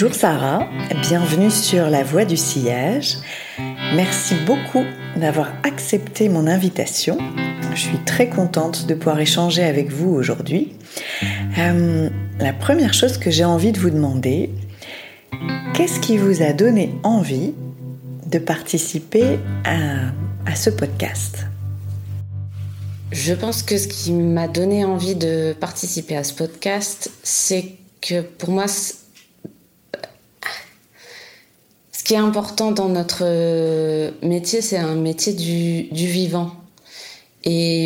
Bonjour 0.00 0.14
Sarah, 0.14 0.60
bienvenue 1.02 1.50
sur 1.50 1.90
La 1.90 2.04
Voie 2.04 2.24
du 2.24 2.36
Sillage. 2.36 3.16
Merci 3.96 4.36
beaucoup 4.46 4.84
d'avoir 5.16 5.52
accepté 5.64 6.28
mon 6.28 6.46
invitation. 6.46 7.18
Je 7.74 7.80
suis 7.80 7.98
très 8.04 8.28
contente 8.28 8.86
de 8.86 8.94
pouvoir 8.94 9.18
échanger 9.18 9.64
avec 9.64 9.90
vous 9.90 10.10
aujourd'hui. 10.10 10.72
Euh, 11.58 12.10
la 12.38 12.52
première 12.52 12.94
chose 12.94 13.18
que 13.18 13.32
j'ai 13.32 13.44
envie 13.44 13.72
de 13.72 13.80
vous 13.80 13.90
demander, 13.90 14.50
qu'est-ce 15.74 15.98
qui 15.98 16.16
vous 16.16 16.44
a 16.44 16.52
donné 16.52 16.94
envie 17.02 17.54
de 18.24 18.38
participer 18.38 19.40
à, 19.64 20.54
ce 20.54 20.70
podcast? 20.70 21.44
Je 23.10 23.34
pense 23.34 23.64
que 23.64 23.76
ce 23.76 23.88
qui 23.88 24.12
m'a 24.12 24.46
donné 24.46 24.84
envie 24.84 25.16
de 25.16 25.56
participer 25.58 26.16
à 26.16 26.22
ce 26.22 26.34
podcast, 26.34 27.10
c'est 27.24 27.72
que 28.00 28.20
pour 28.20 28.50
moi, 28.50 28.66
qui 32.08 32.14
est 32.14 32.16
important 32.16 32.72
dans 32.72 32.88
notre 32.88 33.18
euh, 33.20 34.10
métier, 34.22 34.62
c'est 34.62 34.78
un 34.78 34.94
métier 34.94 35.34
du, 35.34 35.88
vivant. 35.92 36.52
Et, 37.44 37.84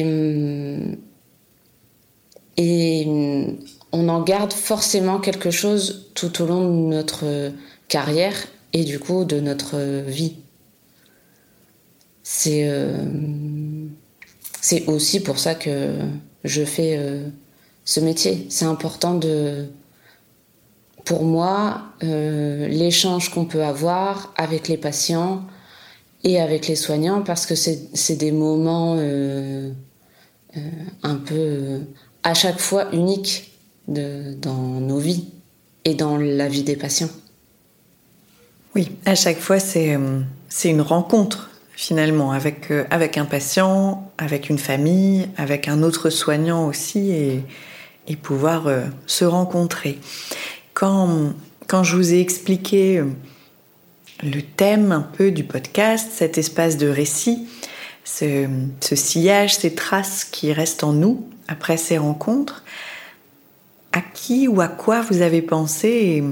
et 2.56 3.04
hum, 3.04 3.58
on 3.90 4.08
en 4.08 4.22
garde 4.22 4.52
forcément 4.52 5.18
quelque 5.18 5.50
chose 5.50 6.12
tout 6.14 6.40
au 6.40 6.46
long 6.46 6.72
de 6.72 6.94
notre 6.94 7.50
carrière 7.88 8.36
et 8.72 8.84
du 8.84 9.00
coup 9.00 9.24
de 9.24 9.40
notre 9.40 10.04
vie. 10.06 10.36
C'est 12.22 12.68
euh, 12.68 12.94
aussi 14.86 15.18
pour 15.18 15.40
ça 15.40 15.56
que 15.56 15.96
je 16.44 16.64
fais 16.64 16.94
euh, 16.96 17.26
ce 17.84 17.98
métier. 17.98 18.46
C'est 18.50 18.66
important 18.66 19.14
de 19.14 19.66
pour 21.04 21.24
moi, 21.24 21.82
euh, 22.04 22.68
l'échange 22.68 23.30
qu'on 23.30 23.44
peut 23.44 23.64
avoir 23.64 24.32
avec 24.36 24.68
les 24.68 24.76
patients 24.76 25.42
et 26.24 26.40
avec 26.40 26.68
les 26.68 26.76
soignants, 26.76 27.22
parce 27.22 27.46
que 27.46 27.54
c'est 27.54 28.16
des 28.16 28.30
moments 28.30 28.94
euh, 28.98 29.70
euh, 30.56 30.60
un 31.02 31.16
peu 31.16 31.80
à 32.22 32.34
chaque 32.34 32.60
fois 32.60 32.86
uniques 32.92 33.50
dans 33.88 34.80
nos 34.80 34.98
vies 34.98 35.26
et 35.84 35.94
dans 35.94 36.16
la 36.16 36.48
vie 36.48 36.62
des 36.62 36.76
patients. 36.76 37.08
Oui, 38.76 38.92
à 39.04 39.16
chaque 39.16 39.40
fois, 39.40 39.58
c'est 39.58 39.98
une 40.64 40.80
rencontre 40.80 41.50
finalement 41.74 42.30
avec, 42.30 42.72
avec 42.90 43.18
un 43.18 43.24
patient, 43.24 44.12
avec 44.18 44.48
une 44.48 44.58
famille, 44.58 45.28
avec 45.36 45.66
un 45.66 45.82
autre 45.82 46.10
soignant 46.10 46.68
aussi, 46.68 47.10
et, 47.10 47.44
et 48.06 48.14
pouvoir 48.14 48.70
se 49.06 49.24
rencontrer. 49.24 49.98
Quand, 50.74 51.32
quand 51.66 51.84
je 51.84 51.96
vous 51.96 52.14
ai 52.14 52.20
expliqué 52.20 52.98
euh, 52.98 53.06
le 54.22 54.40
thème 54.42 54.92
un 54.92 55.00
peu 55.00 55.30
du 55.30 55.44
podcast, 55.44 56.10
cet 56.12 56.38
espace 56.38 56.76
de 56.76 56.88
récit, 56.88 57.46
ce, 58.04 58.46
sillage, 58.94 59.56
ces 59.56 59.74
traces 59.74 60.24
qui 60.24 60.52
restent 60.52 60.84
en 60.84 60.92
nous 60.92 61.28
après 61.48 61.76
ces 61.76 61.98
rencontres, 61.98 62.64
à 63.92 64.00
qui 64.00 64.48
ou 64.48 64.60
à 64.60 64.68
quoi 64.68 65.02
vous 65.02 65.22
avez 65.22 65.42
pensé 65.42 65.88
et 65.88 66.24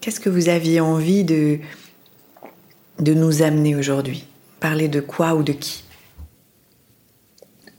qu'est-ce 0.00 0.20
que 0.20 0.30
vous 0.30 0.48
aviez 0.48 0.80
envie 0.80 1.24
de, 1.24 1.58
de 3.00 3.14
nous 3.14 3.42
amener 3.42 3.76
aujourd'hui? 3.76 4.24
Parler 4.60 4.88
de 4.88 5.00
quoi 5.00 5.34
ou 5.34 5.42
de 5.42 5.52
qui? 5.52 5.84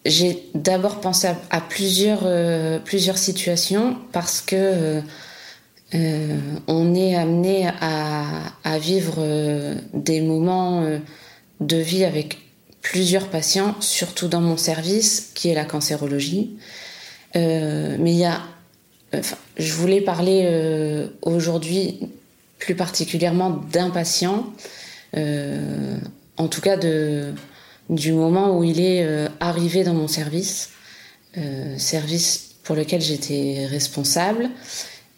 J'ai 0.06 0.44
d'abord 0.56 1.02
pensé 1.02 1.28
à, 1.50 1.62
plusieurs, 1.62 2.22
euh, 2.24 2.80
plusieurs 2.80 3.18
situations 3.18 3.98
parce 4.14 4.42
que 4.42 4.56
euh, 4.56 5.02
euh, 5.96 6.38
on 6.68 6.94
est 6.94 7.16
amené 7.16 7.68
à, 7.82 8.78
vivre 8.80 9.16
euh, 9.18 9.76
des 9.94 10.22
moments 10.22 10.84
euh, 10.84 11.00
de 11.60 11.78
vie 11.78 12.06
avec 12.06 12.38
plusieurs 12.82 13.28
patients, 13.28 13.76
surtout 13.82 14.28
dans 14.28 14.42
mon 14.42 14.56
service 14.56 15.32
qui 15.34 15.50
est 15.50 15.56
la 15.56 15.66
cancérologie. 15.66 16.58
mais 17.36 17.98
il 18.12 18.18
y 18.18 18.26
a, 18.26 18.40
je 19.58 19.74
voulais 19.74 20.00
parler 20.00 21.08
aujourd'hui 21.22 22.00
plus 22.58 22.76
particulièrement 22.76 23.50
d'un 23.50 23.90
patient, 23.90 24.54
en 25.14 26.48
tout 26.50 26.62
cas 26.62 26.78
du 27.90 28.14
moment 28.14 28.58
où 28.58 28.64
il 28.64 28.80
est 28.80 29.06
arrivé 29.42 29.84
dans 29.84 29.94
mon 29.94 30.08
service, 30.08 30.70
service 31.78 32.56
pour 32.64 32.78
lequel 32.78 33.02
j'étais 33.02 33.68
responsable. 33.70 34.50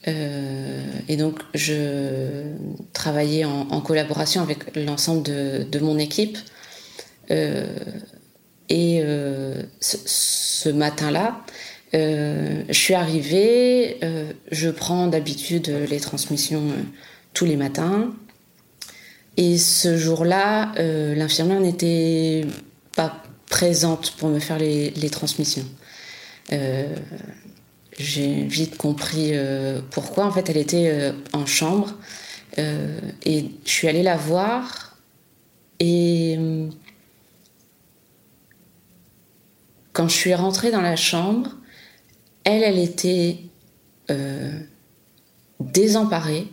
Euh, 0.08 0.82
et 1.08 1.18
donc, 1.18 1.40
je 1.54 2.44
travaillais 2.94 3.46
en, 3.46 3.82
collaboration 3.82 4.42
avec 4.42 4.76
l'ensemble 4.76 5.24
de, 5.24 5.80
mon 5.80 5.98
équipe. 5.98 6.38
Euh, 7.30 7.66
et 8.70 9.02
euh, 9.04 9.64
ce, 9.80 10.70
matin-là, 10.70 11.42
je 11.94 12.64
suis 12.72 12.94
arrivée, 12.94 14.00
je 14.52 14.70
prends 14.70 15.08
d'habitude 15.08 15.68
les 15.90 16.00
transmissions 16.00 16.64
tous 17.34 17.46
les 17.46 17.58
matins. 17.58 18.14
Et 19.38 19.58
ce 19.58 19.98
jour-là, 19.98 20.72
l'infirmière 20.78 21.60
n'était 21.60 22.46
pas 22.96 23.22
présente 23.50 24.12
pour 24.12 24.30
me 24.30 24.40
faire 24.40 24.58
les, 24.58 24.92
les 24.92 25.10
transmissions 25.10 25.66
j'ai 27.98 28.44
vite 28.44 28.78
compris 28.78 29.32
euh, 29.34 29.82
pourquoi. 29.92 30.26
En 30.26 30.32
fait, 30.32 30.50
elle 30.50 30.58
était 30.58 30.90
euh, 30.90 31.14
en 31.34 31.46
chambre 31.46 31.94
euh, 32.58 33.00
et 33.26 33.46
je 33.66 33.70
suis 33.70 33.88
allée 33.88 34.04
la 34.04 34.18
voir 34.18 34.98
et 35.80 36.38
quand 39.94 40.08
je 40.08 40.14
suis 40.14 40.34
rentrée 40.34 40.72
dans 40.72 40.82
la 40.82 40.96
chambre, 40.96 41.50
elle, 42.44 42.64
elle 42.64 42.80
était 42.80 43.40
désemparée 45.60 46.48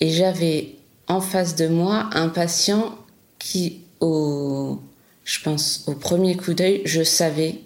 et 0.00 0.10
j'avais 0.10 0.76
en 1.08 1.20
face 1.20 1.56
de 1.56 1.66
moi 1.66 2.08
un 2.12 2.28
patient 2.28 2.96
qui, 3.38 3.80
au, 4.00 4.78
je 5.24 5.40
pense, 5.40 5.84
au 5.86 5.94
premier 5.94 6.36
coup 6.36 6.54
d'œil, 6.54 6.82
je 6.84 7.02
savais 7.02 7.60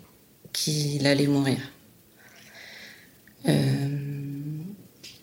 qu'il 0.53 1.06
allait 1.06 1.27
mourir. 1.27 1.59
Euh, 3.49 3.88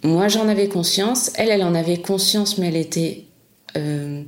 moi, 0.04 0.28
j'en 0.28 0.48
avais 0.48 0.68
conscience. 0.68 1.32
Elle, 1.36 1.50
elle 1.50 1.64
en 1.64 1.76
avait 1.76 2.02
conscience, 2.02 2.58
mais 2.58 2.68
elle 2.68 2.78
était 2.78 3.26
euh, 3.78 4.24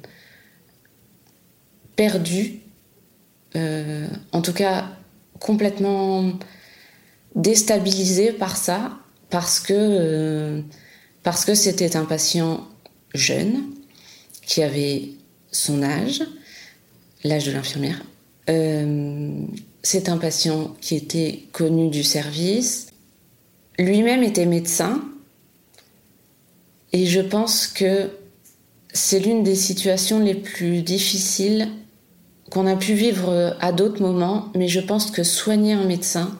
perdue. 1.95 2.59
Euh, 3.55 4.07
en 4.31 4.41
tout 4.41 4.53
cas, 4.53 4.89
complètement 5.39 6.33
déstabilisée 7.35 8.31
par 8.31 8.57
ça, 8.57 8.97
parce 9.29 9.59
que 9.59 10.63
parce 11.23 11.45
que 11.45 11.55
c'était 11.55 11.95
un 11.95 12.05
patient 12.05 12.67
jeune 13.13 13.63
qui 14.45 14.61
avait 14.61 15.09
son 15.51 15.81
âge, 15.81 16.21
l'âge 17.23 17.45
de 17.45 17.51
l'infirmière. 17.51 18.03
c'est 19.81 20.09
un 20.09 20.17
patient 20.17 20.75
qui 20.81 20.95
était 20.95 21.45
connu 21.51 21.89
du 21.89 22.03
service, 22.03 22.92
lui-même 23.77 24.23
était 24.23 24.45
médecin. 24.45 25.01
Et 26.91 27.05
je 27.05 27.21
pense 27.21 27.67
que 27.67 28.09
c'est 28.93 29.19
l'une 29.19 29.43
des 29.43 29.55
situations 29.55 30.19
les 30.19 30.35
plus 30.35 30.81
difficiles 30.83 31.69
qu'on 32.51 32.67
a 32.67 32.75
pu 32.75 32.93
vivre 32.93 33.57
à 33.59 33.71
d'autres 33.71 34.01
moments, 34.01 34.51
mais 34.55 34.67
je 34.67 34.79
pense 34.79 35.09
que 35.09 35.23
soigner 35.23 35.73
un 35.73 35.85
médecin 35.85 36.37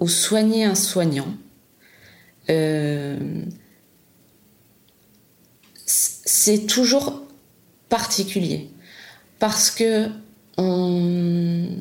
ou 0.00 0.08
soigner 0.08 0.64
un 0.64 0.74
soignant, 0.74 1.32
euh, 2.50 3.16
c'est 5.86 6.66
toujours 6.66 7.22
particulier. 7.88 8.68
Parce 9.38 9.70
que 9.70 10.08
on 10.56 11.78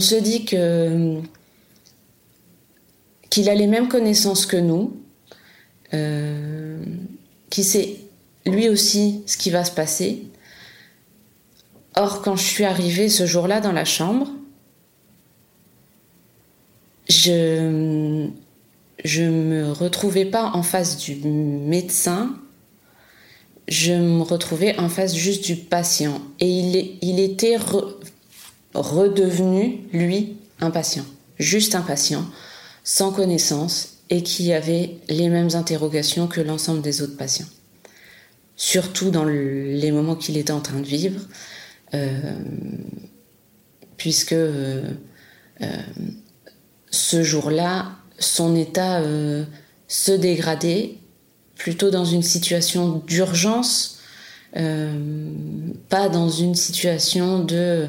se 0.00 0.14
dit 0.14 0.44
que 0.44 1.20
qu'il 3.36 3.50
a 3.50 3.54
les 3.54 3.66
mêmes 3.66 3.88
connaissances 3.88 4.46
que 4.46 4.56
nous, 4.56 4.96
euh, 5.92 6.82
qu'il 7.50 7.64
sait 7.64 7.98
lui 8.46 8.70
aussi 8.70 9.20
ce 9.26 9.36
qui 9.36 9.50
va 9.50 9.62
se 9.62 9.72
passer. 9.72 10.22
Or, 11.96 12.22
quand 12.22 12.36
je 12.36 12.44
suis 12.44 12.64
arrivée 12.64 13.10
ce 13.10 13.26
jour-là 13.26 13.60
dans 13.60 13.72
la 13.72 13.84
chambre, 13.84 14.30
je 17.10 18.26
je 19.04 19.22
me 19.22 19.70
retrouvais 19.70 20.24
pas 20.24 20.52
en 20.54 20.62
face 20.62 20.96
du 20.96 21.16
médecin, 21.16 22.34
je 23.68 23.92
me 23.92 24.22
retrouvais 24.22 24.78
en 24.80 24.88
face 24.88 25.14
juste 25.14 25.44
du 25.44 25.56
patient. 25.56 26.22
Et 26.40 26.48
il, 26.48 26.96
il 27.02 27.20
était 27.20 27.58
redevenu, 28.72 29.80
lui, 29.92 30.38
un 30.58 30.70
patient, 30.70 31.04
juste 31.38 31.74
un 31.74 31.82
patient, 31.82 32.24
sans 32.86 33.10
connaissance 33.10 33.98
et 34.10 34.22
qui 34.22 34.52
avait 34.52 34.98
les 35.08 35.28
mêmes 35.28 35.50
interrogations 35.54 36.28
que 36.28 36.40
l'ensemble 36.40 36.82
des 36.82 37.02
autres 37.02 37.16
patients. 37.16 37.48
Surtout 38.54 39.10
dans 39.10 39.24
les 39.24 39.90
moments 39.90 40.14
qu'il 40.14 40.38
était 40.38 40.52
en 40.52 40.60
train 40.60 40.78
de 40.78 40.86
vivre, 40.86 41.20
euh, 41.94 42.16
puisque 43.96 44.32
euh, 44.32 44.84
euh, 45.62 45.66
ce 46.88 47.24
jour-là, 47.24 47.90
son 48.20 48.54
état 48.54 49.02
se 49.88 50.12
dégradait 50.12 50.94
plutôt 51.56 51.90
dans 51.90 52.04
une 52.04 52.22
situation 52.22 53.02
d'urgence, 53.04 53.98
pas 54.54 56.08
dans 56.08 56.30
une 56.30 56.54
situation 56.54 57.40
de 57.40 57.88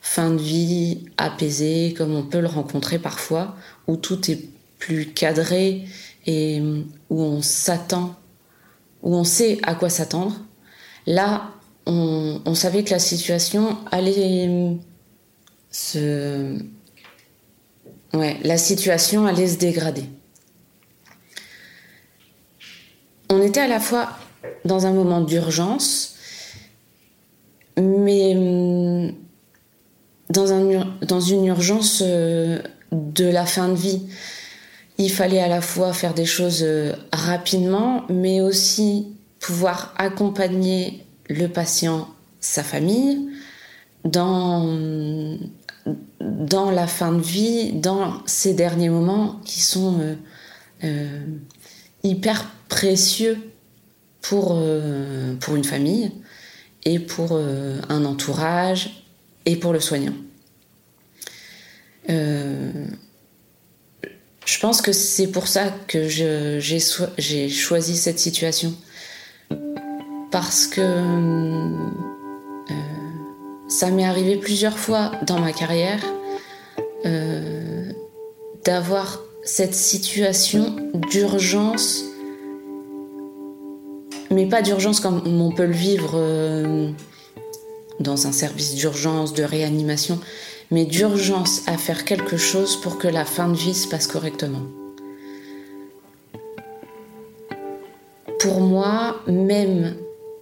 fin 0.00 0.30
de 0.30 0.40
vie 0.40 1.04
apaisée 1.16 1.94
comme 1.96 2.14
on 2.14 2.22
peut 2.22 2.40
le 2.40 2.46
rencontrer 2.46 2.98
parfois, 2.98 3.56
où 3.86 3.96
tout 3.96 4.30
est 4.30 4.40
plus 4.78 5.12
cadré 5.12 5.84
et 6.26 6.62
où 7.10 7.20
on 7.20 7.42
s'attend, 7.42 8.16
où 9.02 9.14
on 9.14 9.24
sait 9.24 9.58
à 9.62 9.74
quoi 9.74 9.90
s'attendre. 9.90 10.36
Là, 11.06 11.50
on, 11.86 12.54
savait 12.54 12.84
que 12.84 12.90
la 12.90 12.98
situation 12.98 13.78
allait 13.90 14.76
se... 15.70 16.58
Ouais, 18.12 18.38
la 18.42 18.58
situation 18.58 19.26
allait 19.26 19.48
se 19.48 19.58
dégrader. 19.58 20.04
On 23.28 23.40
était 23.40 23.60
à 23.60 23.68
la 23.68 23.80
fois 23.80 24.10
dans 24.64 24.86
un 24.86 24.92
moment 24.92 25.20
d'urgence, 25.20 26.16
mais 27.76 28.34
hum, 28.36 29.14
dans, 30.30 30.52
un, 30.52 30.96
dans 31.02 31.20
une 31.20 31.44
urgence 31.46 32.02
euh, 32.06 32.60
de 32.92 33.26
la 33.26 33.44
fin 33.44 33.68
de 33.68 33.74
vie. 33.74 34.02
Il 34.96 35.10
fallait 35.10 35.40
à 35.40 35.48
la 35.48 35.60
fois 35.60 35.92
faire 35.92 36.14
des 36.14 36.24
choses 36.24 36.62
euh, 36.62 36.92
rapidement, 37.12 38.04
mais 38.08 38.40
aussi 38.40 39.08
pouvoir 39.40 39.94
accompagner 39.98 41.04
le 41.28 41.48
patient, 41.48 42.08
sa 42.40 42.62
famille, 42.62 43.28
dans, 44.04 44.66
la 46.72 46.86
fin 46.86 47.12
de 47.12 47.20
vie, 47.20 47.72
dans 47.72 48.22
ces 48.26 48.54
derniers 48.54 48.88
moments 48.88 49.40
qui 49.44 49.60
sont 49.60 50.16
euh, 50.84 51.26
hyper 52.02 52.50
précieux 52.68 53.38
pour 54.22 54.58
une 54.60 55.64
famille 55.64 56.12
et 56.84 56.98
pour 56.98 57.32
un 57.32 58.04
entourage 58.04 58.99
et 59.50 59.56
pour 59.56 59.72
le 59.72 59.80
soignant. 59.80 60.14
Euh, 62.08 62.86
je 64.46 64.58
pense 64.60 64.80
que 64.80 64.92
c'est 64.92 65.26
pour 65.26 65.48
ça 65.48 65.74
que 65.88 66.08
j'ai 66.08 67.48
choisi 67.48 67.96
cette 67.96 68.18
situation. 68.18 68.74
Parce 70.30 70.68
que 70.68 70.80
euh, 70.80 71.68
ça 73.68 73.90
m'est 73.90 74.04
arrivé 74.04 74.36
plusieurs 74.36 74.78
fois 74.78 75.10
dans 75.26 75.40
ma 75.40 75.52
carrière 75.52 76.00
euh, 77.04 77.90
d'avoir 78.64 79.20
cette 79.42 79.74
situation 79.74 80.76
d'urgence, 81.10 82.04
mais 84.30 84.46
pas 84.46 84.62
d'urgence 84.62 85.00
comme 85.00 85.22
on 85.26 85.50
peut 85.50 85.66
le 85.66 85.72
vivre 85.72 86.94
dans 88.00 88.26
un 88.26 88.32
service 88.32 88.74
d'urgence, 88.74 89.34
de 89.34 89.44
réanimation, 89.44 90.18
mais 90.70 90.86
d'urgence 90.86 91.62
à 91.66 91.76
faire 91.76 92.04
quelque 92.04 92.36
chose 92.36 92.80
pour 92.80 92.98
que 92.98 93.06
la 93.06 93.24
fin 93.24 93.48
de 93.48 93.56
vie 93.56 93.74
se 93.74 93.86
passe 93.86 94.06
correctement. 94.06 94.62
Pour 98.40 98.60
moi, 98.60 99.20
même 99.26 99.96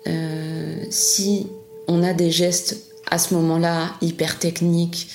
euh, 0.07 0.85
si 0.89 1.49
on 1.89 2.03
a 2.05 2.15
des 2.15 2.31
gestes 2.31 2.77
à 3.11 3.19
ce 3.19 3.35
moment-là 3.35 3.95
hyper 4.01 4.39
techniques, 4.39 5.11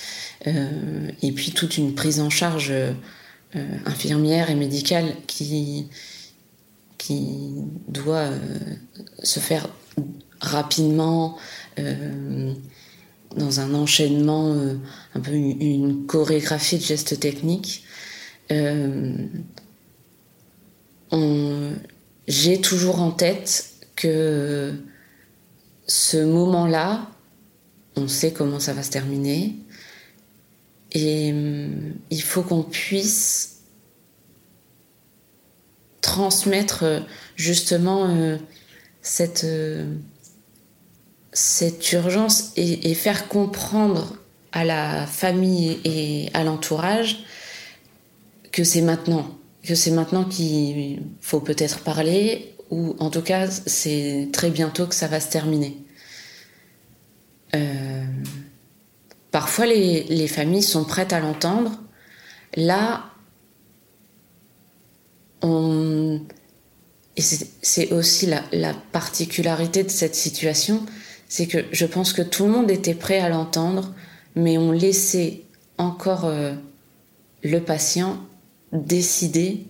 euh, 0.48 1.10
et 1.22 1.32
puis 1.32 1.52
toute 1.52 1.78
une 1.78 1.96
prise 1.96 2.20
en 2.20 2.30
charge 2.30 2.72
euh, 2.72 2.92
infirmière 3.86 4.50
et 4.50 4.56
médicale 4.56 5.06
qui, 5.28 5.88
qui 6.98 7.54
doit 7.88 8.30
se 9.22 9.40
faire 9.40 9.70
rapidement, 10.44 11.38
euh, 11.80 12.54
dans 13.36 13.60
un 13.60 13.74
enchaînement, 13.74 14.54
euh, 14.54 14.76
un 15.16 15.20
peu 15.20 15.32
une, 15.32 16.06
chorégraphie 16.06 16.78
de 16.78 16.84
gestes 16.84 17.20
techniques. 17.20 17.84
Euh, 18.52 19.26
j'ai 22.28 22.60
toujours 22.62 23.02
en 23.02 23.12
tête 23.12 23.74
que 23.96 24.74
ce 25.88 26.18
moment-là, 26.18 27.10
on 27.96 28.08
sait 28.08 28.32
comment 28.32 28.60
ça 28.60 28.74
va 28.74 28.84
se 28.84 28.90
terminer, 28.90 29.56
et 30.92 31.34
il 32.10 32.22
faut 32.22 32.44
qu'on 32.44 32.64
puisse 32.64 33.62
transmettre 36.02 37.04
justement 37.36 38.38
cette 39.02 39.46
cette 41.34 41.92
urgence 41.92 42.52
et, 42.56 42.94
faire 42.94 43.28
comprendre 43.28 44.16
à 44.52 44.64
la 44.64 45.08
famille 45.08 45.80
et 45.84 46.30
à 46.34 46.44
l'entourage 46.44 47.26
que 48.52 48.64
c'est 48.64 48.82
maintenant, 48.82 49.36
que 49.64 49.74
c'est 49.74 49.92
maintenant 49.92 50.24
qu'il 50.26 51.02
faut 51.22 51.40
peut-être 51.40 51.80
parler, 51.80 52.56
ou 52.70 52.96
en 53.00 53.10
tout 53.10 53.22
cas 53.22 53.48
c'est 53.48 54.30
très 54.32 54.52
bientôt 54.52 54.86
que 54.86 54.96
ça 54.96 55.08
va 55.08 55.20
se 55.20 55.30
terminer. 55.30 55.76
Euh, 57.56 58.04
parfois 59.32 59.66
les, 59.66 60.28
familles 60.28 60.64
sont 60.64 60.86
prêtes 60.86 61.14
à 61.14 61.20
l'entendre. 61.20 61.72
Là, 62.56 63.06
on... 65.42 66.22
et 67.18 67.22
c'est 67.22 67.92
aussi 67.92 68.28
la, 68.28 68.44
la 68.52 68.76
particularité 68.76 69.84
de 69.84 69.90
cette 69.90 70.16
situation, 70.16 70.86
c'est 71.34 71.48
que 71.48 71.66
je 71.72 71.88
pense 71.88 72.14
que 72.14 72.22
tout 72.22 72.46
le 72.46 72.52
monde 72.52 72.70
était 72.70 72.94
prêt 72.94 73.18
à 73.18 73.28
l'entendre, 73.28 73.92
mais 74.36 74.60
on 74.60 74.72
laissait 74.72 75.42
encore 75.80 76.26
euh, 76.26 76.54
le 77.42 77.60
patient 77.60 78.20
décider, 78.72 79.66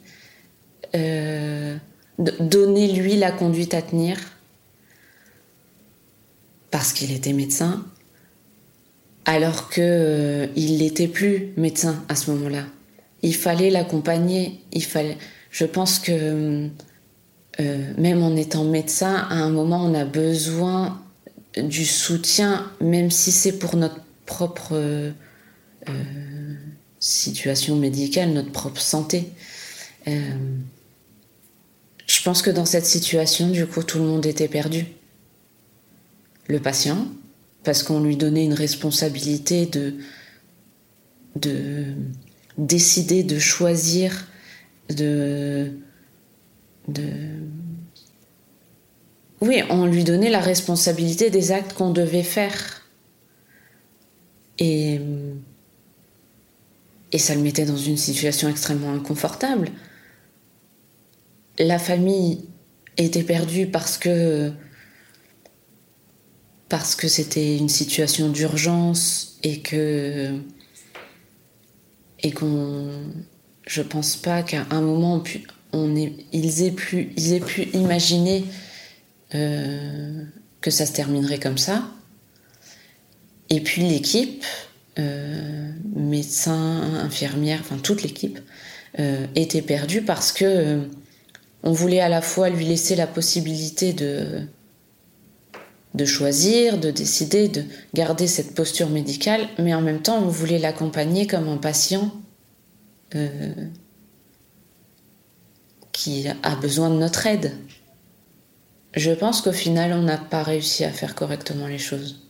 euh, 0.94 1.78
donner 2.18 2.92
lui 2.92 3.16
la 3.16 3.32
conduite 3.32 3.74
à 3.74 3.82
tenir, 3.82 4.18
parce 6.70 6.92
qu'il 6.92 7.14
était 7.14 7.32
médecin, 7.32 7.86
alors 9.24 9.70
qu'il 9.70 9.84
euh, 9.86 10.48
n'était 10.58 11.08
plus 11.08 11.54
médecin 11.56 12.04
à 12.10 12.16
ce 12.16 12.30
moment-là. 12.32 12.66
Il 13.22 13.36
fallait 13.36 13.70
l'accompagner, 13.70 14.60
il 14.74 14.84
fallait. 14.84 15.18
Je 15.50 15.64
pense 15.64 16.00
que 16.00 16.68
même 17.58 18.22
en 18.22 18.36
étant 18.36 18.66
médecin, 18.66 19.16
à 19.30 19.36
un 19.36 19.50
moment, 19.50 19.86
on 19.86 19.94
a 19.94 20.04
besoin 20.04 21.00
du 21.58 21.86
soutien, 21.86 22.72
même 22.82 23.12
si 23.12 23.32
c'est 23.32 23.60
pour 23.60 23.76
notre 23.76 24.02
propre 24.26 24.74
euh, 24.74 25.12
situation 27.00 27.76
médicale, 27.76 28.32
notre 28.32 28.52
propre 28.52 28.82
santé. 28.82 29.30
Euh, 30.08 30.20
je 32.08 32.22
pense 32.24 32.42
que 32.42 32.50
dans 32.50 32.66
cette 32.66 32.86
situation, 32.86 33.50
du 33.50 33.66
coup, 33.66 33.84
tout 33.84 34.00
le 34.00 34.06
monde 34.06 34.26
était 34.26 34.48
perdu. 34.48 34.86
Le 36.48 36.60
patient, 36.60 37.08
parce 37.64 37.84
qu'on 37.84 38.02
lui 38.02 38.18
donnait 38.18 38.44
une 38.44 38.54
responsabilité 38.54 39.66
de, 39.66 39.96
de 41.36 41.86
décider, 42.58 43.24
de 43.24 43.40
choisir, 43.40 44.28
de, 44.90 45.72
de 46.88 47.04
oui, 49.44 49.62
on 49.70 49.86
lui 49.86 50.06
donnait 50.06 50.30
la 50.30 50.40
responsabilité 50.40 51.30
des 51.30 51.52
actes 51.52 51.74
qu'on 51.74 51.92
devait 51.92 52.24
faire. 52.24 52.82
Et, 54.58 55.02
ça 57.18 57.36
le 57.36 57.42
mettait 57.42 57.66
dans 57.66 57.78
une 57.78 57.98
situation 57.98 58.48
extrêmement 58.48 58.94
inconfortable. 58.94 59.70
La 61.60 61.78
famille 61.78 62.46
était 62.98 63.24
perdue 63.24 63.68
parce 63.68 63.98
que 63.98 64.52
parce 66.70 66.96
que 66.96 67.08
c'était 67.08 67.58
une 67.58 67.70
situation 67.70 68.30
d'urgence 68.30 69.38
et 69.44 69.60
que 69.60 70.40
et 72.22 72.32
qu'on 72.32 72.90
je 73.68 73.82
pense 73.84 74.16
pas 74.16 74.42
qu'à 74.42 74.66
un 74.72 74.82
moment 74.82 75.22
on, 75.72 75.96
ils 75.96 76.64
aient 76.64 76.72
pu 76.72 77.14
ils 77.16 77.34
aient 77.34 77.40
pu 77.40 77.64
imaginer 77.74 78.44
euh, 79.36 80.24
que 80.62 80.72
ça 80.72 80.86
se 80.86 80.94
terminerait 80.94 81.40
comme 81.40 81.58
ça. 81.58 81.84
Et 83.50 83.62
puis 83.62 83.88
l'équipe, 83.88 84.46
euh, 85.00 85.72
médecins, 85.96 86.82
infirmières, 87.04 87.60
enfin 87.62 87.78
toute 87.78 88.04
l'équipe, 88.04 88.40
était 89.34 89.64
perdu 89.64 90.04
parce 90.04 90.32
que 90.32 90.88
on 91.64 91.72
voulait 91.72 92.00
à 92.00 92.10
la 92.10 92.22
fois 92.22 92.50
lui 92.50 92.64
laisser 92.64 92.96
la 92.96 93.08
possibilité 93.08 93.92
de, 93.92 94.46
de 95.94 96.06
choisir, 96.06 96.80
de 96.80 96.92
décider, 96.92 97.48
de 97.48 97.64
garder 97.94 98.28
cette 98.28 98.56
posture 98.56 98.90
médicale, 98.90 99.48
mais 99.60 99.74
en 99.74 99.82
même 99.82 100.02
temps, 100.02 100.18
on 100.18 100.28
voulait 100.28 100.60
l'accompagner 100.60 101.28
comme 101.28 101.48
un 101.48 101.58
patient 101.58 102.12
euh, 103.16 103.54
qui 105.92 106.26
a 106.28 106.56
besoin 106.56 106.90
de 106.90 106.96
notre 106.96 107.28
aide. 107.28 107.52
Je 108.94 109.12
pense 109.12 109.42
qu'au 109.42 109.52
final, 109.52 109.94
on 109.94 110.04
n'a 110.04 110.18
pas 110.18 110.44
réussi 110.44 110.84
à 110.84 110.92
faire 110.92 111.16
correctement 111.16 111.68
les 111.68 111.80
choses. 111.80 112.22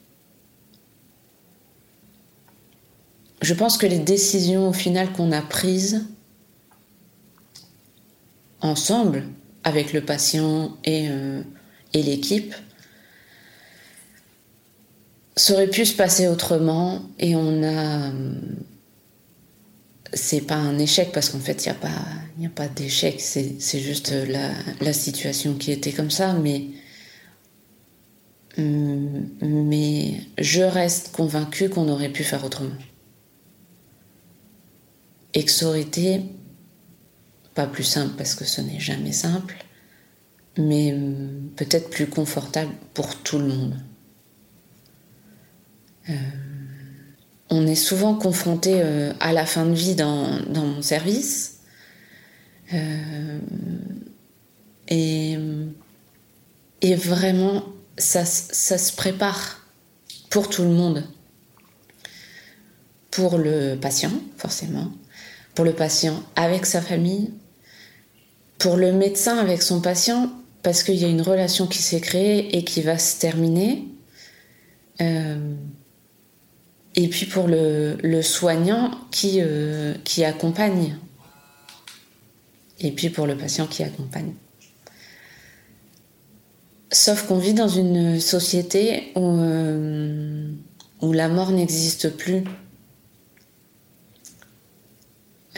Je 3.41 3.53
pense 3.53 3.77
que 3.77 3.85
les 3.85 3.99
décisions 3.99 4.69
au 4.69 4.73
final 4.73 5.11
qu'on 5.11 5.33
a 5.33 5.41
prises 5.41 6.05
ensemble, 8.61 9.25
avec 9.65 9.93
le 9.93 10.01
patient 10.01 10.77
et, 10.83 11.07
euh, 11.09 11.41
l'équipe, 11.93 12.55
ça 15.35 15.53
aurait 15.53 15.69
pu 15.69 15.85
se 15.85 15.95
passer 15.95 16.27
autrement 16.27 17.01
et 17.19 17.35
on 17.35 17.63
a. 17.63 18.11
C'est 20.13 20.41
pas 20.41 20.55
un 20.55 20.77
échec 20.77 21.11
parce 21.11 21.29
qu'en 21.29 21.39
fait, 21.39 21.65
il 21.65 21.69
n'y 21.69 21.75
a 21.75 21.79
pas, 21.79 21.87
a 21.87 22.49
pas 22.53 22.67
d'échec, 22.67 23.19
c'est 23.19 23.79
juste 23.79 24.11
la, 24.11 24.51
la, 24.81 24.93
situation 24.93 25.55
qui 25.55 25.71
était 25.71 25.91
comme 25.91 26.11
ça, 26.11 26.33
mais. 26.33 26.67
Mais 28.57 30.21
je 30.37 30.61
reste 30.61 31.11
convaincue 31.11 31.69
qu'on 31.69 31.89
aurait 31.89 32.09
pu 32.09 32.23
faire 32.23 32.45
autrement. 32.45 32.75
Et 35.33 35.43
que 35.43 35.49
ça 35.49 35.67
aurait 35.67 35.81
été 35.81 36.21
pas 37.53 37.67
plus 37.67 37.83
simple 37.83 38.13
parce 38.17 38.35
que 38.35 38.45
ce 38.45 38.61
n'est 38.61 38.79
jamais 38.79 39.11
simple, 39.11 39.55
mais 40.57 40.95
peut-être 41.55 41.89
plus 41.89 42.07
confortable 42.07 42.71
pour 42.93 43.15
tout 43.17 43.39
le 43.39 43.47
monde. 43.47 43.79
Euh, 46.09 46.13
on 47.53 47.67
est 47.67 47.75
souvent 47.75 48.15
confronté 48.15 48.81
euh, 48.81 49.13
à 49.19 49.31
la 49.31 49.45
fin 49.45 49.65
de 49.65 49.73
vie 49.73 49.95
dans, 49.95 50.39
mon 50.49 50.81
service. 50.81 51.59
Euh, 52.73 53.39
et, 54.87 55.37
vraiment, 56.95 57.63
ça, 57.97 58.25
ça, 58.25 58.77
se 58.77 58.93
prépare 58.93 59.65
pour 60.29 60.49
tout 60.49 60.63
le 60.63 60.69
monde. 60.69 61.03
Pour 63.11 63.37
le 63.37 63.75
patient, 63.75 64.11
forcément. 64.37 64.91
Pour 65.53 65.65
le 65.65 65.73
patient 65.73 66.23
avec 66.35 66.65
sa 66.65 66.81
famille. 66.81 67.31
Pour 68.57 68.77
le 68.77 68.91
médecin 68.91 69.37
avec 69.37 69.61
son 69.61 69.81
patient, 69.81 70.31
parce 70.63 70.83
qu'il 70.83 70.95
y 70.95 71.05
a 71.05 71.09
une 71.09 71.21
relation 71.21 71.67
qui 71.67 71.81
s'est 71.81 72.01
créée 72.01 72.57
et 72.57 72.63
qui 72.63 72.81
va 72.81 72.97
se 72.97 73.19
terminer. 73.19 73.87
Euh, 75.01 75.55
et 76.95 77.07
puis 77.07 77.25
pour 77.25 77.47
le, 77.47 78.21
soignant 78.21 78.91
qui, 79.11 79.39
euh, 79.41 79.95
qui 80.03 80.23
accompagne. 80.23 80.97
Et 82.79 82.91
puis 82.91 83.09
pour 83.09 83.25
le 83.25 83.37
patient 83.37 83.65
qui 83.65 83.83
accompagne. 83.83 84.33
Sauf 86.91 87.25
qu'on 87.25 87.39
vit 87.39 87.53
dans 87.53 87.67
une 87.67 88.19
société 88.19 89.11
où, 89.15 89.37
euh, 89.39 90.51
où 91.01 91.11
la 91.11 91.29
mort 91.29 91.51
n'existe 91.51 92.09
plus. 92.09 92.43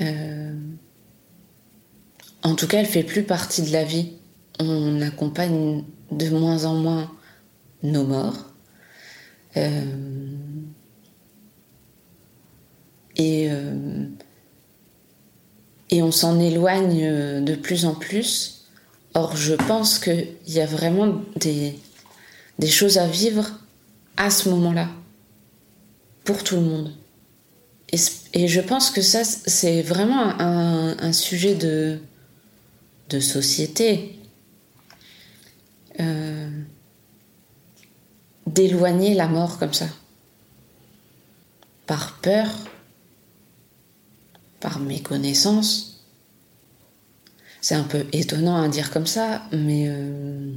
Euh, 0.01 0.53
en 2.43 2.55
tout 2.55 2.67
cas, 2.67 2.79
elle 2.79 2.85
fait 2.85 3.03
plus 3.03 3.23
partie 3.23 3.63
de 3.63 3.71
la 3.71 3.83
vie. 3.83 4.13
On 4.59 5.01
accompagne 5.01 5.83
de 6.11 6.29
moins 6.29 6.63
en 6.63 6.75
moins 6.75 7.11
nos 7.83 8.05
morts. 8.05 8.53
Et, 13.17 13.47
euh, 13.49 14.05
et 15.89 16.01
on 16.01 16.11
s'en 16.11 16.39
éloigne 16.39 17.43
de 17.43 17.55
plus 17.55 17.85
en 17.85 17.95
plus. 17.95 18.65
Or, 19.13 19.35
je 19.35 19.53
pense 19.53 19.99
qu'il 19.99 20.27
y 20.47 20.59
a 20.59 20.65
vraiment 20.65 21.21
des, 21.37 21.79
des 22.59 22.67
choses 22.67 22.97
à 22.97 23.07
vivre 23.07 23.59
à 24.17 24.29
ce 24.29 24.49
moment-là, 24.49 24.89
pour 26.23 26.43
tout 26.43 26.55
le 26.55 26.61
monde. 26.61 26.93
Et, 27.91 27.97
et, 28.33 28.47
je 28.47 28.61
pense 28.61 28.89
que 28.89 29.01
ça, 29.01 29.23
c'est 29.23 29.81
vraiment 29.81 30.39
un, 30.39 30.97
un, 30.97 31.13
sujet 31.13 31.55
de, 31.55 31.99
de 33.09 33.19
société. 33.19 34.19
Euh, 35.99 36.49
d'éloigner 38.47 39.13
la 39.13 39.27
mort 39.27 39.57
comme 39.57 39.73
ça. 39.73 39.87
Par 41.87 42.17
peur, 42.21 42.47
par 44.65 44.79
méconnaissance. 44.79 46.01
C'est 47.61 47.75
un 47.75 47.83
peu 47.83 48.03
étonnant 48.13 48.59
à 48.59 48.67
dire 48.67 48.89
comme 48.89 49.05
ça, 49.05 49.43
mais, 49.51 49.85
euh, 49.87 50.55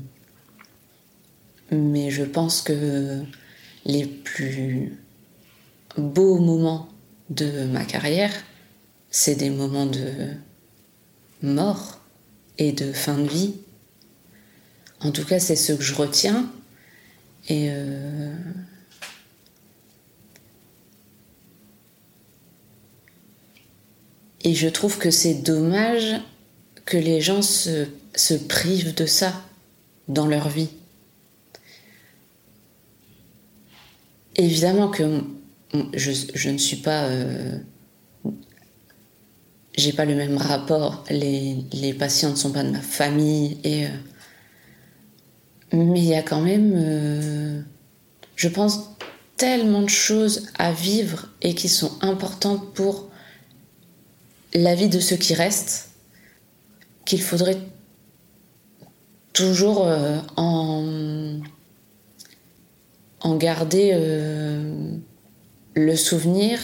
mais 1.70 2.10
je 2.10 2.24
pense 2.24 2.62
que 2.62 3.22
les 3.84 4.06
plus 4.06 4.98
beaux 5.98 6.38
moments 6.38 6.88
de 7.28 7.66
ma 7.66 7.84
carrière, 7.84 8.32
c'est 9.10 9.34
des 9.34 9.50
moments 9.50 9.84
de 9.84 10.28
mort 11.42 12.00
et 12.56 12.72
de 12.72 12.94
fin 12.94 13.18
de 13.18 13.28
vie. 13.28 13.56
En 15.00 15.10
tout 15.12 15.26
cas, 15.26 15.38
c'est 15.38 15.56
ce 15.56 15.74
que 15.74 15.82
je 15.82 15.94
retiens. 15.94 16.50
Et 17.50 17.68
euh, 17.70 18.34
Et 24.48 24.54
je 24.54 24.66
trouve 24.66 24.96
que 24.96 25.10
c'est 25.10 25.34
dommage 25.34 26.22
que 26.86 26.96
les 26.96 27.20
gens 27.20 27.42
se, 27.42 27.84
se, 28.16 28.32
privent 28.32 28.94
de 28.94 29.04
ça 29.04 29.44
dans 30.08 30.26
leur 30.26 30.48
vie. 30.48 30.70
Évidemment 34.36 34.88
que 34.88 35.20
je, 35.92 36.12
je 36.34 36.48
ne 36.48 36.56
suis 36.56 36.78
pas... 36.78 37.04
Euh, 37.08 37.58
j'ai 39.76 39.92
pas 39.92 40.06
le 40.06 40.14
même 40.14 40.38
rapport, 40.38 41.04
les, 41.10 41.58
les, 41.74 41.92
patients 41.92 42.30
ne 42.30 42.36
sont 42.36 42.50
pas 42.50 42.64
de 42.64 42.70
ma 42.70 42.80
famille, 42.80 43.58
et, 43.64 43.84
euh, 43.84 43.90
mais 45.74 46.00
il 46.00 46.08
y 46.08 46.14
a 46.14 46.22
quand 46.22 46.40
même, 46.40 46.72
euh, 46.74 47.60
je 48.34 48.48
pense, 48.48 48.92
tellement 49.36 49.82
de 49.82 49.90
choses 49.90 50.46
à 50.58 50.72
vivre 50.72 51.28
et 51.42 51.54
qui 51.54 51.68
sont 51.68 51.92
importantes 52.00 52.72
pour 52.72 53.07
la 54.54 54.74
vie 54.74 54.88
de 54.88 55.00
ceux 55.00 55.16
qui 55.16 55.34
restent, 55.34 55.90
qu'il 57.04 57.22
faudrait 57.22 57.58
toujours 59.32 59.86
euh, 59.86 60.18
en, 60.36 61.40
garder 63.36 63.90
euh, 63.92 64.96
le 65.74 65.96
souvenir, 65.96 66.60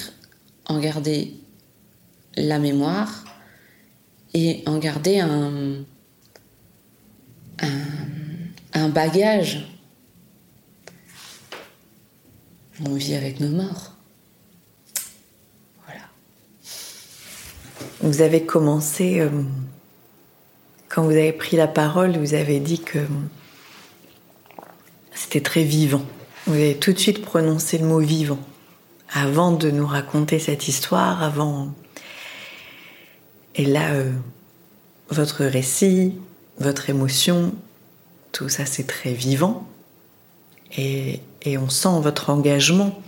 en 0.67 0.81
garder 0.81 1.35
la 2.37 2.59
mémoire 2.59 3.25
et 4.33 4.62
en 4.67 4.79
garder 4.79 5.21
un 5.21 5.85
bagage. 8.88 9.69
On 12.85 12.95
vit 12.95 13.14
avec 13.14 13.41
nos 13.41 13.49
morts. 13.49 13.93
Vous 18.00 18.23
avez 18.23 18.45
commencé, 18.45 19.21
euh, 19.21 19.29
quand 20.88 21.03
vous 21.03 21.11
avez 21.11 21.33
pris 21.33 21.57
la 21.57 21.67
parole, 21.67 22.17
vous 22.17 22.35
avez 22.35 22.61
dit 22.61 22.81
que 22.81 22.99
c'était 25.14 25.41
très 25.41 25.64
vivant. 25.64 26.05
Vous 26.47 26.55
avez 26.55 26.76
tout 26.76 26.93
de 26.93 26.99
suite 26.99 27.23
prononcé 27.23 27.79
le 27.79 27.87
mot 27.87 28.00
vivant 28.00 28.38
avant 29.12 29.53
de 29.53 29.71
nous 29.71 29.87
raconter 29.87 30.38
cette 30.38 30.69
histoire, 30.69 31.23
avant. 31.23 31.73
Et 33.55 33.64
là, 33.64 33.93
euh, 33.93 34.11
votre 35.09 35.45
récit, 35.45 36.14
votre 36.59 36.91
émotion, 36.91 37.55
tout 38.33 38.49
ça 38.49 38.67
c'est 38.67 38.87
très 38.87 39.12
vivant. 39.12 39.67
Et, 40.76 41.21
et, 41.43 41.57
on 41.57 41.69
sent 41.69 42.00
votre 42.00 42.31
engagement 42.31 43.00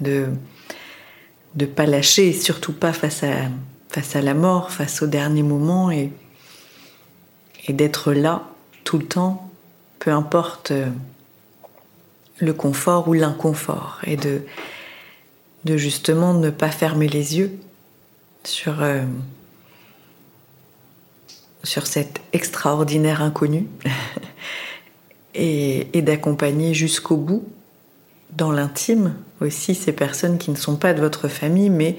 de 0.00 0.26
ne 1.54 1.66
pas 1.66 1.86
lâcher, 1.86 2.32
surtout 2.32 2.72
pas 2.72 2.92
face 2.92 3.22
à 3.22 3.48
face 3.96 4.14
à 4.14 4.20
la 4.20 4.34
mort, 4.34 4.72
face 4.72 5.00
au 5.00 5.06
dernier 5.06 5.42
moment 5.42 5.90
et, 5.90 6.12
d'être 7.70 8.12
là 8.12 8.42
tout 8.84 8.98
le 8.98 9.06
temps, 9.06 9.50
peu 9.98 10.10
importe 10.10 10.70
euh, 10.70 10.86
le 12.38 12.52
confort 12.52 13.08
ou 13.08 13.14
l'inconfort, 13.14 13.98
et 14.04 14.18
de, 14.18 14.42
justement 15.64 16.34
ne 16.34 16.50
pas 16.50 16.70
fermer 16.70 17.08
les 17.08 17.38
yeux 17.38 17.58
sur, 18.44 18.82
euh, 18.82 19.02
cet 21.64 22.20
extraordinaire 22.34 23.22
inconnu 23.22 23.66
et 25.34 26.02
d'accompagner 26.02 26.74
jusqu'au 26.74 27.16
bout, 27.16 27.48
dans 28.30 28.52
l'intime 28.52 29.14
aussi, 29.40 29.74
ces 29.74 29.92
personnes 29.92 30.36
qui 30.36 30.50
ne 30.50 30.56
sont 30.56 30.76
pas 30.76 30.92
de 30.92 31.00
votre 31.00 31.28
famille, 31.28 31.70
mais 31.70 31.96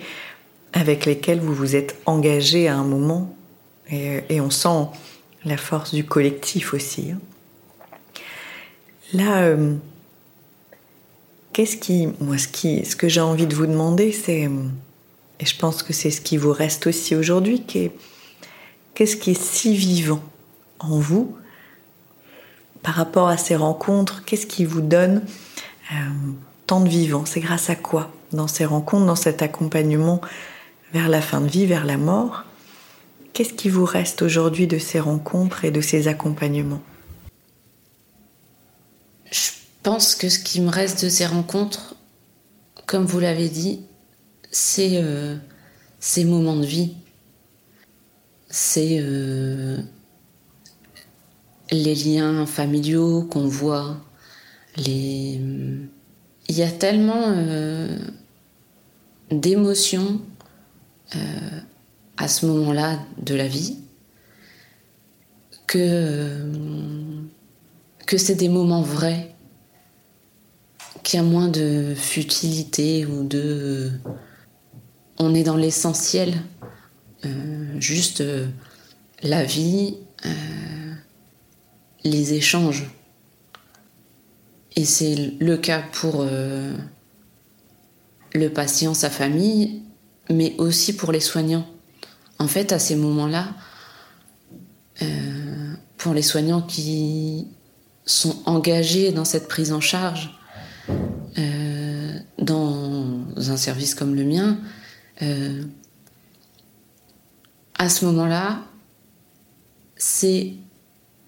avec 0.74 1.06
lesquelles 1.06 1.40
vous 1.40 1.54
vous 1.54 1.76
êtes 1.76 1.98
engagé 2.06 2.68
à 2.68 2.76
un 2.76 2.84
moment. 2.84 3.36
Et, 3.90 4.24
et 4.30 4.42
on 4.42 4.50
sent 4.50 4.88
la 5.46 5.58
force 5.58 5.94
du 5.94 6.04
collectif 6.04 6.74
aussi. 6.74 7.12
Hein. 7.12 7.20
Là, 9.14 9.44
euh, 9.44 9.76
qu'est-ce 11.54 11.78
qui, 11.78 12.10
moi, 12.20 12.38
ce, 12.38 12.48
qui, 12.48 12.86
ce 12.86 12.96
que 12.96 13.08
j'ai 13.08 13.22
envie 13.22 13.48
de 13.48 13.56
vous 13.56 13.66
demander, 13.66 14.12
c'est, 14.12 14.50
et 15.40 15.46
je 15.46 15.58
pense 15.58 15.84
que 15.84 15.94
c'est 15.94 16.12
ce 16.12 16.20
qui 16.20 16.38
vous 16.38 16.52
reste 16.52 16.88
aussi 16.88 17.16
aujourd'hui, 17.16 17.64
qu'est-ce 17.64 19.16
qui 19.16 19.32
est 19.32 19.42
si 19.42 19.76
vivant 19.76 20.22
en 20.80 21.00
vous 21.00 21.38
par 22.84 22.96
rapport 22.96 23.30
à 23.30 23.38
ces 23.38 23.56
rencontres? 23.56 24.24
Qu'est-ce 24.26 24.48
qui 24.48 24.66
vous 24.66 24.82
donne 24.82 25.24
euh, 25.94 25.96
tant 26.66 26.82
de 26.82 26.90
vivant 26.90 27.26
C'est 27.26 27.40
grâce 27.40 27.70
à 27.70 27.76
quoi 27.76 28.12
dans 28.34 28.50
ces 28.50 28.66
rencontres, 28.66 29.06
dans 29.06 29.16
cet 29.16 29.42
accompagnement 29.42 30.20
vers 30.94 31.10
la 31.10 31.22
fin 31.22 31.42
de 31.42 31.48
vie, 31.48 31.66
vers 31.66 31.86
la 31.86 31.98
mort 31.98 32.44
Qu'est-ce 33.38 33.54
qui 33.54 33.70
vous 33.70 33.86
reste 33.86 34.24
aujourd'hui 34.24 34.66
de 34.66 34.80
ces 34.80 35.00
rencontres 35.00 35.64
et 35.64 35.70
de 35.70 35.80
ces 35.80 36.08
accompagnements? 36.08 36.82
Je 39.30 39.52
pense 39.84 40.16
que 40.16 40.28
ce 40.28 40.40
qui 40.40 40.60
me 40.60 40.70
reste 40.70 41.04
de 41.04 41.10
ces 41.10 41.28
rencontres, 41.28 41.96
comme 42.88 43.06
vous 43.06 43.20
l'avez 43.20 43.48
dit, 43.48 43.82
c'est 44.50 44.94
euh, 44.94 45.38
ces 46.00 46.26
moments 46.26 46.56
de 46.56 46.66
vie. 46.66 46.96
C'est 48.50 48.98
euh, 49.02 49.78
les 51.70 51.94
liens 51.94 52.48
familiaux 52.48 53.22
qu'on 53.22 53.48
voit. 53.48 53.98
Les... 54.78 55.40
Il 56.50 56.58
y 56.58 56.64
a 56.64 56.72
tellement 56.72 57.22
euh, 57.36 58.00
d'émotions 59.30 60.22
à 62.18 62.28
ce 62.28 62.46
moment-là 62.46 63.00
de 63.22 63.36
la 63.36 63.48
vie 63.48 63.78
que, 65.68 66.52
que 68.06 68.18
c'est 68.18 68.36
des 68.36 68.50
moments 68.50 68.82
vrais 68.82 69.34
qu'il 71.08 71.18
y 71.18 71.22
a 71.22 71.24
moins 71.24 71.48
de 71.48 71.94
futilité 71.96 73.06
ou 73.06 73.26
de. 73.26 73.92
On 75.20 75.34
est 75.34 75.44
dans 75.44 75.56
l'essentiel, 75.56 76.34
euh, 77.26 77.80
juste 77.80 78.20
euh, 78.20 78.46
la 79.24 79.46
vie, 79.46 79.96
euh, 80.26 80.94
les 82.04 82.34
échanges. 82.34 82.92
Et 84.76 84.84
c'est 84.84 85.16
le 85.40 85.58
cas 85.58 85.82
pour 85.94 86.24
le 86.24 86.78
patient, 88.50 88.94
sa 88.94 89.10
famille, 89.10 89.84
mais 90.30 90.56
aussi 90.58 90.96
pour 90.96 91.12
les 91.12 91.20
soignants. 91.20 91.68
En 92.40 92.48
fait, 92.48 92.72
à 92.72 92.80
ces 92.80 92.96
moments-là, 92.96 93.48
pour 95.98 96.14
les 96.14 96.22
soignants 96.22 96.62
qui 96.62 97.48
sont 98.06 98.42
engagés 98.46 99.12
dans 99.12 99.26
cette 99.26 99.48
prise 99.48 99.74
en 99.74 99.82
charge, 99.82 100.32
euh, 101.38 102.20
dans 102.40 103.26
un 103.36 103.58
service 103.58 103.94
comme 103.94 104.16
le 104.16 104.24
mien, 104.24 104.58
euh, 105.22 105.64
à 107.78 107.90
ce 107.90 108.06
moment-là, 108.06 108.62
c'est 109.98 110.54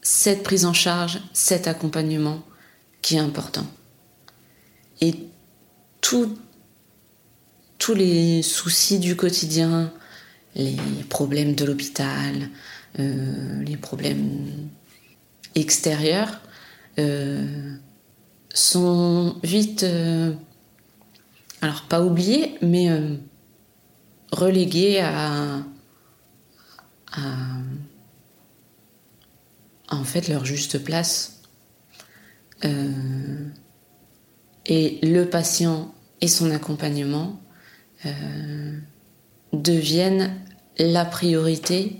cette 0.01 0.43
prise 0.43 0.65
en 0.65 0.73
charge, 0.73 1.21
cet 1.33 1.67
accompagnement 1.67 2.43
qui 3.01 3.15
est 3.15 3.19
important. 3.19 3.65
Et 5.01 5.15
tous 7.89 7.95
les 7.95 8.43
soucis 8.43 8.99
du 8.99 9.15
quotidien, 9.15 9.91
les 10.53 10.77
problèmes 11.09 11.55
de 11.55 11.65
l'hôpital, 11.65 12.51
euh, 12.99 13.63
les 13.63 13.77
problèmes 13.77 14.69
extérieurs, 15.55 16.39
sont 18.53 19.37
vite, 19.41 19.81
euh, 19.81 20.33
alors 21.63 21.81
pas 21.89 22.03
oubliés, 22.03 22.59
mais 22.61 22.91
euh, 22.91 23.15
relégués 24.31 24.99
à, 24.99 25.63
en 29.89 30.03
fait 30.03 30.27
leur 30.27 30.45
juste 30.45 30.83
place. 30.83 31.41
Euh, 32.65 33.47
et 34.67 34.99
le 35.01 35.27
patient 35.27 35.91
et 36.21 36.27
son 36.27 36.51
accompagnement 36.51 37.41
deviennent 39.53 40.33
la 40.77 41.05
priorité, 41.05 41.97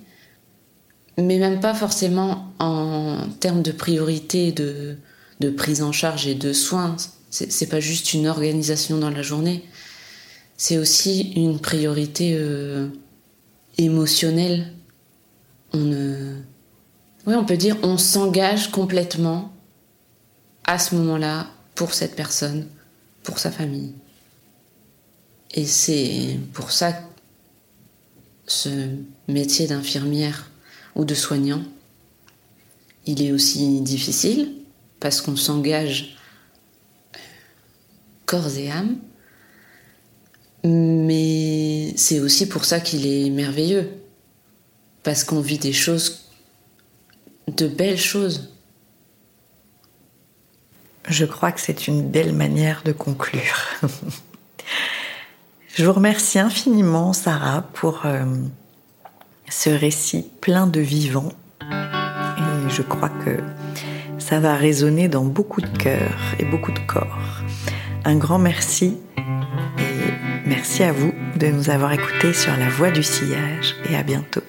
mais 1.17 1.38
même 1.38 1.59
pas 1.59 1.73
forcément 1.73 2.53
en 2.59 3.27
termes 3.39 3.62
de 3.62 3.71
priorité 3.71 4.51
de 4.51 4.97
de 5.39 5.49
prise 5.49 5.81
en 5.81 5.91
charge 5.91 6.27
et 6.27 6.35
de 6.35 6.53
soins. 6.53 6.95
C'est 7.29 7.67
pas 7.67 7.79
juste 7.79 8.13
une 8.13 8.27
organisation 8.27 8.97
dans 8.97 9.12
la 9.12 9.21
journée, 9.21 9.63
c'est 10.57 10.79
aussi 10.79 11.31
une 11.35 11.59
priorité 11.59 12.35
euh, 12.35 12.88
émotionnelle. 13.77 14.73
On, 15.73 15.91
oui, 17.27 17.35
on 17.35 17.45
peut 17.45 17.55
dire 17.55 17.77
on 17.83 17.99
s'engage 17.99 18.71
complètement 18.71 19.53
à 20.65 20.79
ce 20.79 20.95
moment-là 20.95 21.47
pour 21.75 21.93
cette 21.93 22.15
personne, 22.15 22.67
pour 23.21 23.38
sa 23.38 23.51
famille. 23.51 23.93
Et 25.53 25.65
c'est 25.65 26.39
pour 26.53 26.71
ça 26.71 26.93
que 26.93 26.99
ce 28.47 28.69
métier 29.27 29.67
d'infirmière 29.67 30.49
ou 30.95 31.05
de 31.05 31.15
soignant, 31.15 31.63
il 33.05 33.23
est 33.23 33.31
aussi 33.31 33.81
difficile 33.81 34.53
parce 34.99 35.21
qu'on 35.21 35.35
s'engage 35.35 36.17
corps 38.25 38.55
et 38.57 38.69
âme, 38.69 38.97
mais 40.63 41.93
c'est 41.95 42.19
aussi 42.19 42.47
pour 42.47 42.65
ça 42.65 42.79
qu'il 42.79 43.07
est 43.07 43.29
merveilleux, 43.31 43.89
parce 45.01 45.23
qu'on 45.23 45.41
vit 45.41 45.57
des 45.57 45.73
choses, 45.73 46.25
de 47.47 47.67
belles 47.67 47.97
choses. 47.97 48.53
Je 51.07 51.25
crois 51.25 51.51
que 51.51 51.62
c'est 51.62 51.88
une 51.88 52.07
belle 52.07 52.33
manière 52.33 52.83
de 52.83 52.91
conclure. 52.91 53.65
Je 55.79 55.85
vous 55.85 55.93
remercie 55.93 56.39
infiniment, 56.39 57.13
Sarah, 57.13 57.61
pour 57.61 58.01
euh, 58.03 58.25
ce 59.49 59.69
récit 59.69 60.29
plein 60.41 60.67
de 60.67 60.81
vivants. 60.81 61.31
Et 61.61 62.69
je 62.69 62.81
crois 62.81 63.07
que 63.07 63.39
ça 64.17 64.41
va 64.41 64.55
résonner 64.55 65.07
dans 65.07 65.23
beaucoup 65.23 65.61
de 65.61 65.77
cœurs 65.77 66.35
et 66.37 66.43
beaucoup 66.43 66.73
de 66.73 66.79
corps. 66.79 67.41
Un 68.03 68.17
grand 68.17 68.39
merci 68.39 68.97
et 69.77 70.45
merci 70.45 70.83
à 70.83 70.91
vous 70.91 71.13
de 71.37 71.47
nous 71.47 71.69
avoir 71.69 71.93
écoutés 71.93 72.33
sur 72.33 72.57
la 72.57 72.67
voie 72.67 72.91
du 72.91 73.01
sillage 73.01 73.77
et 73.89 73.95
à 73.95 74.03
bientôt. 74.03 74.43